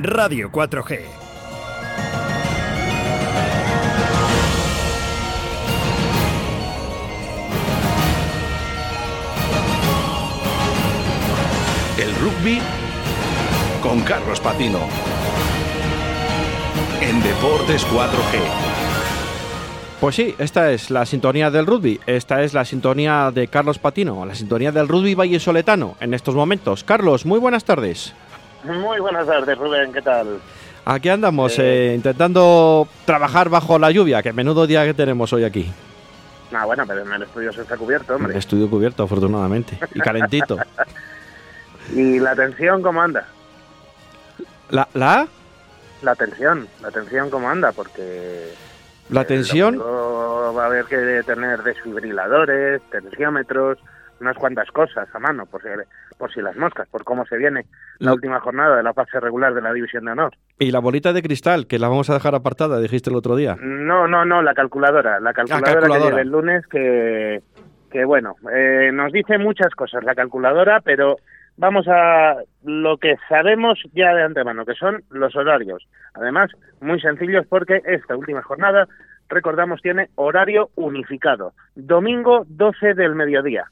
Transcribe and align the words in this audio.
Radio 0.00 0.50
4G. 0.50 1.00
El 11.98 12.14
rugby 12.14 12.58
con 13.82 14.00
Carlos 14.00 14.40
Patino. 14.40 14.78
En 17.02 17.22
Deportes 17.22 17.86
4G. 17.88 18.72
Pues 20.00 20.16
sí, 20.16 20.34
esta 20.38 20.72
es 20.72 20.90
la 20.90 21.04
sintonía 21.04 21.50
del 21.50 21.66
rugby, 21.66 22.00
esta 22.06 22.42
es 22.42 22.54
la 22.54 22.64
sintonía 22.64 23.30
de 23.30 23.46
Carlos 23.48 23.78
Patino, 23.78 24.24
la 24.24 24.34
sintonía 24.34 24.72
del 24.72 24.88
rugby 24.88 25.14
vallesoletano 25.14 25.96
en 26.00 26.14
estos 26.14 26.34
momentos. 26.34 26.82
Carlos, 26.82 27.26
muy 27.26 27.38
buenas 27.38 27.64
tardes. 27.64 28.14
Muy 28.64 29.00
buenas 29.00 29.26
tardes, 29.26 29.58
Rubén, 29.58 29.92
¿qué 29.92 30.02
tal? 30.02 30.40
Aquí 30.84 31.08
andamos, 31.08 31.58
eh, 31.58 31.92
intentando 31.94 32.88
trabajar 33.04 33.48
bajo 33.48 33.78
la 33.78 33.90
lluvia, 33.90 34.22
que 34.22 34.32
menudo 34.32 34.66
día 34.66 34.84
que 34.84 34.94
tenemos 34.94 35.32
hoy 35.32 35.44
aquí. 35.44 35.70
Ah, 36.52 36.64
bueno, 36.64 36.84
pero 36.86 37.02
en 37.02 37.12
el 37.12 37.22
estudio 37.22 37.52
se 37.52 37.62
está 37.62 37.76
cubierto, 37.76 38.14
hombre. 38.14 38.32
El 38.32 38.38
estudio 38.38 38.68
cubierto, 38.68 39.02
afortunadamente, 39.02 39.78
y 39.94 40.00
calentito. 40.00 40.58
¿Y 41.94 42.20
la 42.20 42.34
tensión 42.34 42.82
cómo 42.82 43.00
anda? 43.00 43.26
¿La? 44.70 44.88
¿La? 44.94 45.26
La 46.02 46.14
tensión, 46.14 46.68
la 46.80 46.90
tensión 46.90 47.30
cómo 47.30 47.48
anda, 47.48 47.72
porque... 47.72 48.52
¿La 49.08 49.22
el 49.22 49.26
tensión? 49.26 49.78
Va 49.80 50.64
a 50.64 50.66
haber 50.66 50.84
que 50.86 51.22
tener 51.24 51.62
desfibriladores, 51.62 52.82
tensiómetros, 52.90 53.78
unas 54.22 54.36
cuantas 54.38 54.70
cosas 54.70 55.06
a 55.14 55.18
mano, 55.18 55.44
por 55.46 55.60
si, 55.62 55.68
por 56.16 56.32
si 56.32 56.40
las 56.40 56.56
moscas, 56.56 56.88
por 56.88 57.04
cómo 57.04 57.26
se 57.26 57.36
viene 57.36 57.66
la 57.98 58.06
La- 58.06 58.14
última 58.14 58.40
jornada 58.40 58.76
de 58.76 58.82
la 58.82 58.94
fase 58.94 59.20
regular 59.20 59.52
de 59.52 59.60
la 59.60 59.72
División 59.72 60.04
de 60.06 60.12
Honor. 60.12 60.32
Y 60.58 60.70
la 60.70 60.78
bolita 60.78 61.12
de 61.12 61.22
cristal, 61.22 61.66
que 61.66 61.78
la 61.78 61.88
vamos 61.88 62.08
a 62.08 62.14
dejar 62.14 62.34
apartada, 62.34 62.80
dijiste 62.80 63.10
el 63.10 63.16
otro 63.16 63.36
día. 63.36 63.56
No, 63.60 64.08
no, 64.08 64.24
no, 64.24 64.40
la 64.42 64.54
calculadora. 64.54 65.20
La 65.20 65.32
calculadora, 65.34 65.72
calculadora. 65.72 66.00
que 66.00 66.10
llega 66.10 66.22
el 66.22 66.28
lunes 66.30 66.66
que, 66.68 67.42
que 67.90 68.04
bueno, 68.04 68.36
eh, 68.54 68.90
nos 68.92 69.12
dice 69.12 69.36
muchas 69.38 69.74
cosas 69.74 70.02
la 70.04 70.14
calculadora, 70.14 70.80
pero 70.80 71.16
vamos 71.56 71.86
a 71.88 72.36
lo 72.64 72.96
que 72.98 73.16
sabemos 73.28 73.78
ya 73.92 74.14
de 74.14 74.22
antemano, 74.22 74.64
que 74.64 74.74
son 74.74 75.02
los 75.10 75.34
horarios. 75.36 75.86
Además, 76.14 76.50
muy 76.80 77.00
sencillos 77.00 77.46
porque 77.48 77.82
esta 77.84 78.16
última 78.16 78.42
jornada, 78.42 78.86
recordamos, 79.28 79.80
tiene 79.82 80.08
horario 80.14 80.70
unificado. 80.76 81.52
Domingo 81.74 82.44
12 82.48 82.94
del 82.94 83.14
mediodía. 83.14 83.64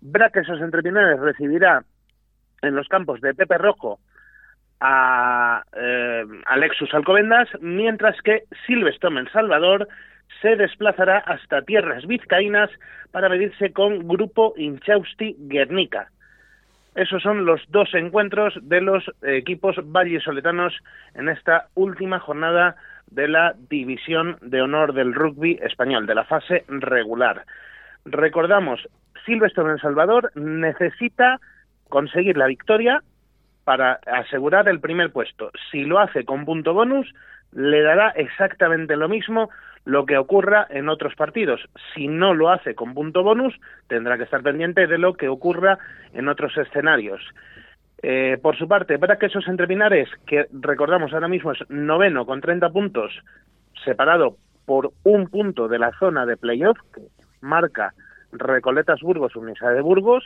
Braquesos 0.00 0.60
Entrepinares 0.60 1.20
recibirá 1.20 1.84
en 2.62 2.74
los 2.74 2.88
campos 2.88 3.20
de 3.20 3.34
Pepe 3.34 3.58
Rojo 3.58 3.98
a 4.80 5.62
eh, 5.72 6.24
Alexus 6.46 6.92
Alcobendas, 6.92 7.48
mientras 7.60 8.20
que 8.22 8.44
Silvestre 8.66 9.10
El 9.10 9.30
Salvador 9.30 9.88
se 10.42 10.56
desplazará 10.56 11.18
hasta 11.18 11.62
tierras 11.62 12.06
vizcaínas 12.06 12.70
para 13.10 13.28
medirse 13.28 13.72
con 13.72 14.06
Grupo 14.06 14.54
Inchausti 14.56 15.36
Guernica. 15.38 16.10
Esos 16.94 17.22
son 17.22 17.44
los 17.44 17.60
dos 17.68 17.92
encuentros 17.94 18.54
de 18.62 18.80
los 18.80 19.04
equipos 19.22 19.76
vallesoletanos 19.84 20.74
en 21.14 21.28
esta 21.28 21.68
última 21.74 22.18
jornada 22.18 22.76
de 23.10 23.28
la 23.28 23.54
División 23.68 24.38
de 24.40 24.62
Honor 24.62 24.94
del 24.94 25.14
Rugby 25.14 25.58
Español, 25.62 26.06
de 26.06 26.14
la 26.14 26.24
fase 26.24 26.64
regular. 26.68 27.44
Recordamos, 28.06 28.88
Silvestre 29.26 29.64
El 29.70 29.80
Salvador 29.80 30.32
necesita 30.34 31.40
conseguir 31.88 32.36
la 32.36 32.46
victoria 32.46 33.02
para 33.64 33.98
asegurar 34.06 34.68
el 34.68 34.80
primer 34.80 35.10
puesto. 35.12 35.50
Si 35.70 35.84
lo 35.84 35.98
hace 35.98 36.24
con 36.24 36.44
punto 36.44 36.72
bonus, 36.72 37.12
le 37.52 37.82
dará 37.82 38.10
exactamente 38.10 38.96
lo 38.96 39.08
mismo 39.08 39.50
lo 39.84 40.06
que 40.06 40.18
ocurra 40.18 40.66
en 40.70 40.88
otros 40.88 41.14
partidos. 41.14 41.60
Si 41.94 42.08
no 42.08 42.34
lo 42.34 42.50
hace 42.50 42.74
con 42.74 42.94
punto 42.94 43.22
bonus, 43.22 43.54
tendrá 43.88 44.16
que 44.16 44.24
estar 44.24 44.42
pendiente 44.42 44.86
de 44.86 44.98
lo 44.98 45.14
que 45.14 45.28
ocurra 45.28 45.78
en 46.12 46.28
otros 46.28 46.56
escenarios. 46.56 47.20
Eh, 48.02 48.38
por 48.40 48.56
su 48.56 48.68
parte, 48.68 48.98
para 48.98 49.16
que 49.16 49.26
esos 49.26 49.48
entrepinares, 49.48 50.08
que 50.26 50.46
recordamos 50.52 51.12
ahora 51.12 51.28
mismo 51.28 51.52
es 51.52 51.58
noveno 51.68 52.26
con 52.26 52.40
30 52.40 52.70
puntos, 52.70 53.12
separado 53.84 54.36
por 54.64 54.92
un 55.04 55.28
punto 55.28 55.68
de 55.68 55.78
la 55.78 55.92
zona 55.98 56.26
de 56.26 56.36
playoff, 56.36 56.78
que 56.94 57.02
marca 57.40 57.94
Recoletas 58.32 59.00
Burgos, 59.00 59.36
Universidad 59.36 59.74
de 59.74 59.80
Burgos, 59.80 60.24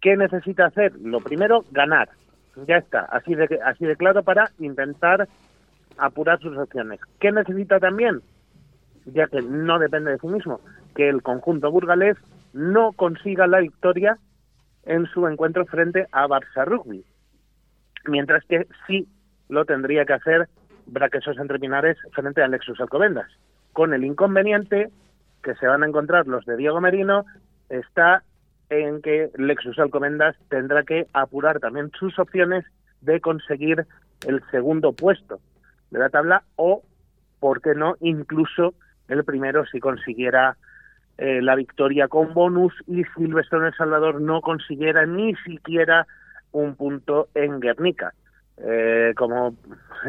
¿qué 0.00 0.16
necesita 0.16 0.66
hacer? 0.66 0.92
Lo 1.00 1.20
primero, 1.20 1.64
ganar. 1.70 2.08
Ya 2.66 2.78
está, 2.78 3.00
así 3.00 3.34
de, 3.34 3.60
así 3.64 3.84
de 3.84 3.96
claro 3.96 4.22
para 4.22 4.50
intentar 4.58 5.28
apurar 5.98 6.40
sus 6.40 6.56
opciones. 6.56 7.00
¿Qué 7.20 7.32
necesita 7.32 7.78
también? 7.78 8.22
Ya 9.04 9.26
que 9.26 9.42
no 9.42 9.78
depende 9.78 10.12
de 10.12 10.18
sí 10.18 10.26
mismo, 10.26 10.60
que 10.94 11.08
el 11.08 11.22
conjunto 11.22 11.70
burgalés 11.70 12.16
no 12.52 12.92
consiga 12.92 13.46
la 13.46 13.60
victoria 13.60 14.18
en 14.84 15.06
su 15.06 15.26
encuentro 15.26 15.66
frente 15.66 16.06
a 16.12 16.26
Barça 16.26 16.64
Rugby. 16.64 17.04
Mientras 18.06 18.44
que 18.44 18.66
sí 18.86 19.06
lo 19.48 19.64
tendría 19.64 20.04
que 20.04 20.14
hacer 20.14 20.48
Braquesos 20.86 21.38
Entrepinares 21.38 21.98
frente 22.12 22.42
a 22.42 22.48
Lexus 22.48 22.80
Alcobendas. 22.80 23.30
Con 23.72 23.92
el 23.92 24.04
inconveniente 24.04 24.90
que 25.46 25.54
se 25.54 25.68
van 25.68 25.84
a 25.84 25.86
encontrar 25.86 26.26
los 26.26 26.44
de 26.44 26.56
Diego 26.56 26.80
Merino 26.80 27.24
está 27.68 28.24
en 28.68 29.00
que 29.00 29.30
Lexus 29.36 29.78
Alcobendas 29.78 30.34
tendrá 30.48 30.82
que 30.82 31.06
apurar 31.12 31.60
también 31.60 31.92
sus 31.96 32.18
opciones 32.18 32.64
de 33.00 33.20
conseguir 33.20 33.86
el 34.26 34.42
segundo 34.50 34.92
puesto 34.92 35.38
de 35.92 36.00
la 36.00 36.08
tabla 36.08 36.42
o, 36.56 36.82
por 37.38 37.62
qué 37.62 37.76
no, 37.76 37.94
incluso 38.00 38.74
el 39.06 39.22
primero 39.22 39.64
si 39.66 39.78
consiguiera 39.78 40.56
eh, 41.16 41.40
la 41.40 41.54
victoria 41.54 42.08
con 42.08 42.34
bonus 42.34 42.74
y 42.88 43.04
Silvestre 43.16 43.68
El 43.68 43.74
Salvador 43.74 44.20
no 44.20 44.40
consiguiera 44.40 45.06
ni 45.06 45.36
siquiera 45.36 46.08
un 46.50 46.74
punto 46.74 47.28
en 47.36 47.60
Guernica. 47.60 48.14
Eh, 48.56 49.12
como 49.16 49.54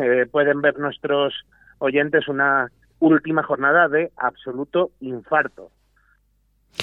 eh, 0.02 0.26
pueden 0.32 0.62
ver 0.62 0.80
nuestros 0.80 1.46
oyentes, 1.78 2.28
una 2.28 2.72
última 3.00 3.44
jornada 3.44 3.88
de 3.88 4.12
absoluto 4.18 4.92
infarto, 5.00 5.72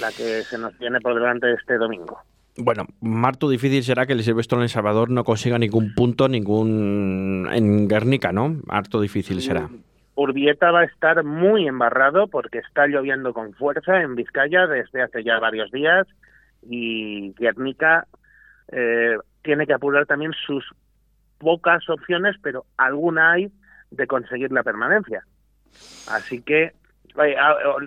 la 0.00 0.08
que 0.08 0.42
se 0.42 0.58
nos 0.58 0.78
viene 0.78 1.00
por 1.00 1.14
delante 1.14 1.52
este 1.52 1.76
domingo. 1.76 2.18
Bueno, 2.56 2.86
Marto, 3.00 3.48
difícil 3.48 3.82
será 3.82 4.06
que 4.06 4.12
el 4.12 4.22
Silvestre 4.22 4.56
en 4.56 4.62
El 4.62 4.68
Salvador 4.68 5.10
no 5.10 5.24
consiga 5.24 5.58
ningún 5.58 5.92
punto, 5.94 6.28
ningún 6.28 7.48
en 7.52 7.88
Guernica, 7.88 8.30
¿no? 8.30 8.60
Harto 8.68 9.00
difícil 9.00 9.40
será. 9.40 9.68
Urbieta 10.14 10.70
va 10.70 10.80
a 10.80 10.84
estar 10.84 11.24
muy 11.24 11.66
embarrado 11.66 12.28
porque 12.28 12.58
está 12.58 12.86
lloviendo 12.86 13.32
con 13.34 13.52
fuerza 13.54 14.00
en 14.02 14.14
Vizcaya 14.14 14.68
desde 14.68 15.02
hace 15.02 15.24
ya 15.24 15.40
varios 15.40 15.72
días 15.72 16.06
y 16.62 17.32
Guernica 17.32 18.06
eh, 18.70 19.16
tiene 19.42 19.66
que 19.66 19.74
apurar 19.74 20.06
también 20.06 20.32
sus 20.46 20.64
pocas 21.38 21.88
opciones, 21.90 22.36
pero 22.40 22.64
alguna 22.76 23.32
hay 23.32 23.52
de 23.90 24.06
conseguir 24.06 24.52
la 24.52 24.62
permanencia. 24.62 25.24
Así 26.10 26.40
que, 26.42 26.72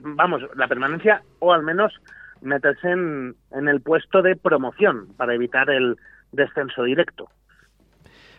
vamos, 0.04 0.42
la 0.56 0.68
permanencia 0.68 1.22
o 1.40 1.54
al 1.54 1.64
menos 1.64 1.94
meterse 2.42 2.90
en, 2.90 3.36
en 3.52 3.68
el 3.68 3.82
puesto 3.82 4.22
de 4.22 4.36
promoción 4.36 5.08
para 5.18 5.34
evitar 5.34 5.70
el 5.70 5.98
descenso 6.32 6.84
directo. 6.84 7.30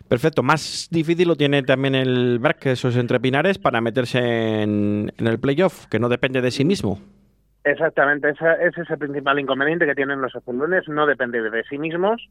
Perfecto, 0.09 0.43
más 0.43 0.89
difícil 0.91 1.29
lo 1.29 1.37
tiene 1.37 1.63
también 1.63 1.95
el 1.95 2.39
BRAC, 2.39 2.67
esos 2.67 2.97
entrepinares, 2.97 3.59
para 3.59 3.81
meterse 3.83 4.63
en, 4.63 5.13
en 5.19 5.27
el 5.27 5.39
playoff, 5.39 5.87
que 5.87 5.99
no 5.99 6.09
depende 6.09 6.41
de 6.41 6.51
sí 6.51 6.65
mismo. 6.65 6.99
Exactamente, 7.65 8.31
esa- 8.31 8.55
ese 8.55 8.83
es 8.83 8.91
el 8.91 8.99
principal 8.99 9.39
inconveniente 9.39 9.85
que 9.85 9.95
tienen 9.95 10.23
los 10.23 10.35
azulones, 10.35 10.89
no 10.89 11.05
depende 11.07 11.43
de 11.51 11.63
sí 11.65 11.77
mismos, 11.77 12.27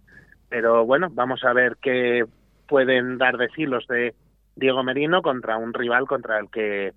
pero 0.49 0.85
bueno, 0.85 1.09
vamos 1.11 1.43
a 1.43 1.53
ver 1.53 1.77
qué 1.79 2.25
pueden 2.67 3.19
dar 3.19 3.37
de 3.37 3.47
sí 3.55 3.65
los 3.67 3.85
de 3.87 4.15
Diego 4.57 4.83
Merino 4.83 5.21
contra 5.21 5.57
un 5.57 5.73
rival 5.73 6.05
contra 6.07 6.39
el 6.39 6.49
que 6.49 6.93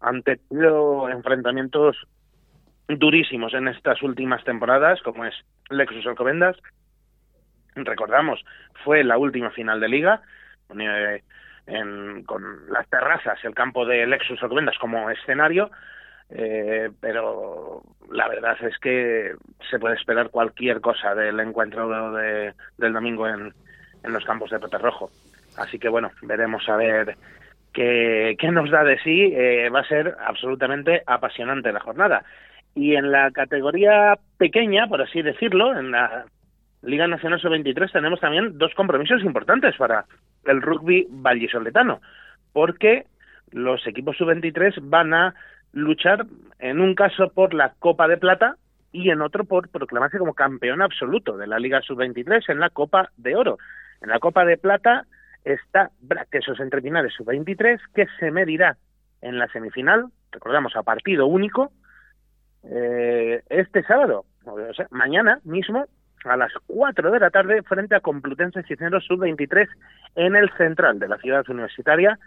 han 0.00 0.22
tenido 0.22 1.08
enfrentamientos 1.10 1.96
durísimos 2.88 3.52
en 3.54 3.68
estas 3.68 4.02
últimas 4.02 4.42
temporadas, 4.44 5.02
como 5.02 5.24
es 5.24 5.34
Lexus 5.68 6.06
Alcobendas. 6.06 6.56
Recordamos, 7.74 8.44
fue 8.84 9.04
la 9.04 9.18
última 9.18 9.50
final 9.50 9.78
de 9.80 9.88
liga, 9.88 10.22
eh, 10.78 11.22
en- 11.66 12.24
con 12.24 12.70
las 12.72 12.88
terrazas, 12.88 13.38
el 13.44 13.54
campo 13.54 13.84
de 13.86 14.06
Lexus 14.06 14.42
Alcobendas 14.42 14.78
como 14.78 15.10
escenario, 15.10 15.70
eh, 16.30 16.90
pero 17.00 17.82
la 18.10 18.28
verdad 18.28 18.56
es 18.62 18.76
que 18.78 19.34
se 19.70 19.78
puede 19.78 19.96
esperar 19.96 20.30
cualquier 20.30 20.80
cosa 20.80 21.14
del 21.14 21.38
encuentro 21.40 22.12
de- 22.12 22.54
del 22.78 22.92
domingo 22.92 23.28
en, 23.28 23.52
en 24.02 24.12
los 24.12 24.24
campos 24.24 24.50
de 24.50 24.58
Pepe 24.58 24.78
Rojo. 24.78 25.10
Así 25.60 25.78
que 25.78 25.88
bueno, 25.88 26.10
veremos 26.22 26.66
a 26.68 26.76
ver 26.76 27.16
qué, 27.72 28.34
qué 28.38 28.50
nos 28.50 28.70
da 28.70 28.82
de 28.82 28.98
sí. 29.00 29.32
Eh, 29.34 29.68
va 29.68 29.80
a 29.80 29.88
ser 29.88 30.16
absolutamente 30.26 31.02
apasionante 31.06 31.72
la 31.72 31.80
jornada. 31.80 32.24
Y 32.74 32.94
en 32.94 33.10
la 33.12 33.30
categoría 33.30 34.18
pequeña, 34.38 34.86
por 34.86 35.02
así 35.02 35.22
decirlo, 35.22 35.78
en 35.78 35.90
la 35.90 36.24
Liga 36.82 37.06
Nacional 37.06 37.40
Sub-23 37.40 37.92
tenemos 37.92 38.20
también 38.20 38.56
dos 38.56 38.74
compromisos 38.74 39.22
importantes 39.22 39.76
para 39.76 40.06
el 40.46 40.62
rugby 40.62 41.06
vallisoletano, 41.10 42.00
porque 42.52 43.04
los 43.50 43.86
equipos 43.86 44.16
sub-23 44.16 44.78
van 44.82 45.12
a 45.12 45.34
luchar 45.72 46.24
en 46.58 46.80
un 46.80 46.94
caso 46.94 47.28
por 47.28 47.52
la 47.52 47.74
Copa 47.78 48.08
de 48.08 48.16
Plata 48.16 48.56
y 48.92 49.10
en 49.10 49.20
otro 49.20 49.44
por 49.44 49.68
proclamarse 49.68 50.18
como 50.18 50.34
campeón 50.34 50.80
absoluto 50.80 51.36
de 51.36 51.46
la 51.46 51.58
Liga 51.58 51.82
Sub-23 51.82 52.48
en 52.48 52.60
la 52.60 52.70
Copa 52.70 53.10
de 53.16 53.36
Oro. 53.36 53.58
En 54.00 54.08
la 54.08 54.18
Copa 54.18 54.44
de 54.44 54.56
Plata 54.56 55.04
está 55.44 55.90
Braquesos 56.00 56.60
entre 56.60 56.82
finales 56.82 57.12
Sub-23 57.14 57.80
que 57.94 58.06
se 58.18 58.30
medirá 58.30 58.76
en 59.22 59.38
la 59.38 59.48
semifinal, 59.48 60.06
recordamos 60.32 60.76
a 60.76 60.82
partido 60.82 61.26
único, 61.26 61.72
eh, 62.64 63.42
este 63.48 63.82
sábado, 63.84 64.24
o 64.44 64.74
sea, 64.74 64.86
mañana 64.90 65.40
mismo 65.44 65.86
a 66.24 66.36
las 66.36 66.52
4 66.66 67.10
de 67.10 67.20
la 67.20 67.30
tarde 67.30 67.62
frente 67.62 67.94
a 67.94 68.00
Complutense 68.00 68.62
Cisneros 68.62 69.04
Sub-23 69.06 69.68
en 70.16 70.36
el 70.36 70.50
central 70.56 70.98
de 70.98 71.08
la 71.08 71.18
ciudad 71.18 71.48
universitaria, 71.48 72.18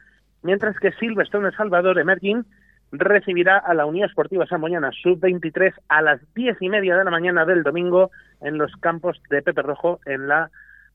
mientras 0.42 0.78
que 0.80 0.92
Silverstone 0.94 1.52
Salvador 1.52 2.00
Emerging 2.00 2.46
recibirá 2.92 3.58
a 3.58 3.74
la 3.74 3.86
Unión 3.86 4.08
Esportiva 4.08 4.46
Samboyana 4.46 4.92
Sub-23 4.92 5.74
a 5.90 6.02
las 6.02 6.22
diez 6.34 6.58
y 6.62 6.70
media 6.70 6.98
de 6.98 7.04
la 7.04 7.12
mañana 7.12 7.46
del 7.46 7.64
domingo 7.64 8.12
en 8.42 8.58
los 8.58 8.72
campos 8.78 9.22
de 9.30 9.42
Pepe 9.42 9.62
Rojo 9.62 10.00
en 10.06 10.28
la, 10.28 10.52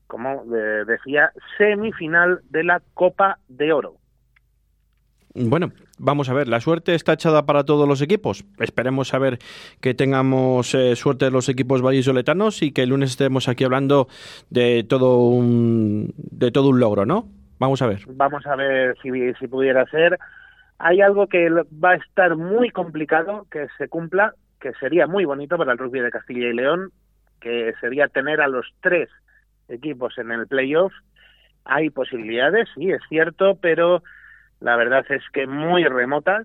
como 0.09 0.43
eh, 0.55 0.85
decía, 0.87 1.31
semifinal 1.57 2.39
de 2.49 2.63
la 2.63 2.81
Copa 2.95 3.37
de 3.47 3.71
Oro. 3.71 3.93
Bueno, 5.35 5.71
vamos 5.99 6.29
a 6.29 6.33
ver, 6.33 6.47
la 6.47 6.59
suerte 6.59 6.95
está 6.95 7.13
echada 7.13 7.45
para 7.45 7.63
todos 7.63 7.87
los 7.87 8.01
equipos. 8.01 8.43
Esperemos 8.59 9.13
a 9.13 9.19
ver 9.19 9.37
que 9.79 9.93
tengamos 9.93 10.73
eh, 10.73 10.95
suerte 10.95 11.25
de 11.25 11.31
los 11.31 11.47
equipos 11.47 11.83
vallisoletanos 11.83 12.63
y 12.63 12.71
que 12.71 12.81
el 12.81 12.89
lunes 12.89 13.11
estemos 13.11 13.47
aquí 13.47 13.63
hablando 13.63 14.07
de 14.49 14.83
todo 14.83 15.19
un, 15.19 16.11
de 16.17 16.51
todo 16.51 16.69
un 16.69 16.79
logro, 16.79 17.05
¿no? 17.05 17.27
Vamos 17.59 17.83
a 17.83 17.87
ver. 17.87 17.99
Vamos 18.07 18.47
a 18.47 18.55
ver 18.55 18.97
si, 19.03 19.11
si 19.35 19.47
pudiera 19.47 19.85
ser. 19.91 20.17
Hay 20.79 21.01
algo 21.01 21.27
que 21.27 21.49
va 21.51 21.91
a 21.91 21.95
estar 21.95 22.35
muy 22.35 22.71
complicado 22.71 23.45
que 23.51 23.67
se 23.77 23.87
cumpla, 23.87 24.33
que 24.59 24.73
sería 24.79 25.05
muy 25.05 25.25
bonito 25.25 25.55
para 25.55 25.73
el 25.73 25.77
rugby 25.77 25.99
de 25.99 26.09
Castilla 26.09 26.47
y 26.49 26.53
León, 26.53 26.91
que 27.39 27.73
sería 27.79 28.07
tener 28.07 28.41
a 28.41 28.47
los 28.47 28.65
tres 28.81 29.07
equipos 29.69 30.17
en 30.17 30.31
el 30.31 30.47
playoff. 30.47 30.93
Hay 31.65 31.89
posibilidades, 31.89 32.67
sí, 32.75 32.89
es 32.91 33.01
cierto, 33.09 33.57
pero 33.61 34.03
la 34.59 34.75
verdad 34.75 35.05
es 35.09 35.23
que 35.31 35.47
muy 35.47 35.83
remota 35.85 36.43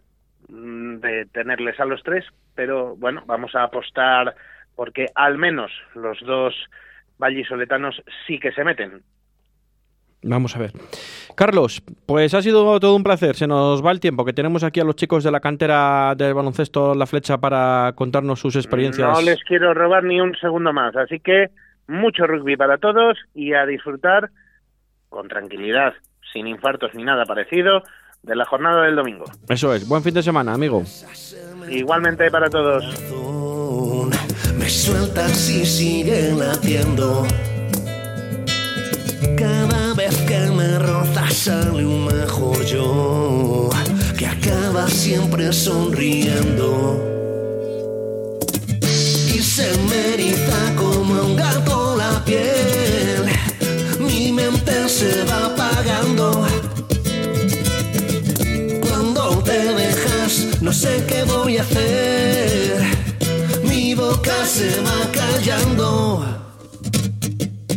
mm, 0.48 0.96
de 0.96 1.26
tenerles 1.26 1.78
a 1.80 1.84
los 1.84 2.02
tres, 2.02 2.24
pero 2.54 2.96
bueno, 2.96 3.22
vamos 3.26 3.54
a 3.54 3.64
apostar 3.64 4.34
porque 4.76 5.06
al 5.14 5.38
menos 5.38 5.70
los 5.94 6.18
dos 6.20 6.54
vallisoletanos 7.18 8.02
sí 8.26 8.38
que 8.38 8.52
se 8.52 8.64
meten. 8.64 9.02
Vamos 10.24 10.56
a 10.56 10.58
ver. 10.58 10.72
Carlos, 11.36 11.82
pues 12.06 12.32
ha 12.32 12.40
sido 12.40 12.80
todo 12.80 12.96
un 12.96 13.02
placer. 13.02 13.34
Se 13.36 13.46
nos 13.46 13.84
va 13.84 13.90
el 13.90 14.00
tiempo, 14.00 14.24
que 14.24 14.32
tenemos 14.32 14.64
aquí 14.64 14.80
a 14.80 14.84
los 14.84 14.96
chicos 14.96 15.22
de 15.22 15.30
la 15.30 15.40
cantera 15.40 16.14
del 16.16 16.32
baloncesto 16.32 16.94
La 16.94 17.06
Flecha 17.06 17.38
para 17.38 17.92
contarnos 17.94 18.40
sus 18.40 18.56
experiencias. 18.56 19.06
No 19.06 19.20
les 19.20 19.42
quiero 19.44 19.74
robar 19.74 20.02
ni 20.04 20.20
un 20.20 20.34
segundo 20.36 20.72
más, 20.72 20.96
así 20.96 21.20
que 21.20 21.50
mucho 21.86 22.26
rugby 22.26 22.56
para 22.56 22.78
todos 22.78 23.19
y 23.34 23.54
a 23.54 23.66
disfrutar 23.66 24.31
con 25.08 25.28
tranquilidad, 25.28 25.94
sin 26.32 26.46
infartos 26.46 26.94
ni 26.94 27.04
nada 27.04 27.25
parecido, 27.25 27.82
de 28.22 28.34
la 28.34 28.44
jornada 28.44 28.82
del 28.84 28.96
domingo. 28.96 29.25
Eso 29.48 29.75
es, 29.75 29.86
buen 29.86 30.02
fin 30.02 30.14
de 30.14 30.22
semana, 30.22 30.54
amigo. 30.54 30.82
Igualmente 31.69 32.31
para 32.31 32.48
todos. 32.48 32.84
Me 34.58 34.69
sueltas 34.69 35.50
y 35.50 35.64
sigue 35.64 36.32
latiendo. 36.32 37.26
Cada 39.38 39.94
vez 39.94 40.16
que 40.22 40.38
me 40.50 40.78
rozas 40.78 41.34
sale 41.34 41.84
un 41.84 42.06
mejor 42.06 42.64
yo, 42.64 43.69
que 44.19 44.26
acaba 44.26 44.86
siempre 44.88 45.52
sonriendo. 45.52 47.13
voy 61.44 61.58
a 61.58 61.62
hacer? 61.62 62.81
Mi 63.64 63.94
boca 63.94 64.32
se 64.46 64.81
va 64.81 64.99
callando. 65.12 66.25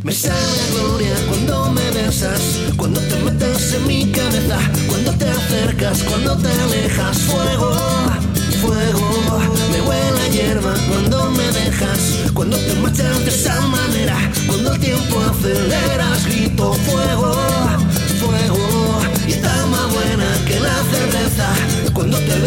Me 0.04 0.14
sabe 0.14 0.58
a 0.66 0.74
gloria 0.74 1.16
cuando 1.28 1.72
me 1.72 1.92
besas, 1.92 2.42
cuando 2.78 3.02
te 3.02 3.16
metes 3.26 3.74
en 3.74 3.88
mi 3.88 4.10
cabeza, 4.10 4.58
cuando 4.88 5.12
te 5.16 5.28
acercas, 5.28 6.02
cuando 6.04 6.38
te 6.38 6.48
alejas. 6.48 7.18
Fuego, 7.30 7.72
fuego, 8.62 9.42
me 9.74 9.82
huele 9.82 10.22
a 10.22 10.28
hierba 10.30 10.74
cuando 10.88 11.32
me 11.32 11.48
dejas, 11.52 12.00
cuando 12.34 12.56
te 12.58 12.74
marchas 12.76 13.20
de 13.26 13.32
esa 13.32 13.60
manera, 13.68 14.18
cuando 14.48 14.74
el 14.76 14.80
tiempo 14.80 15.20
aceleras, 15.30 16.26
grito 16.26 16.74
fuego, 16.74 17.34
fuego. 18.22 19.00
Y 19.28 19.32
está 19.34 19.54
más 19.66 19.94
buena 19.94 20.28
que 20.48 20.58
la 20.58 20.76
cerveza 20.94 21.50
cuando 21.94 22.18
te 22.20 22.34